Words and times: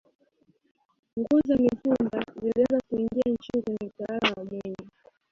nguo 1.19 1.39
za 1.47 1.55
mitumba 1.57 2.23
zilianza 2.41 2.79
kuingia 2.89 3.23
nchini 3.33 3.63
kwenye 3.63 3.79
utawala 3.95 4.33
wa 4.37 4.45
mwinyi 4.45 4.89